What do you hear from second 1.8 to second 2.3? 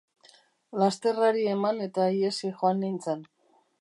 eta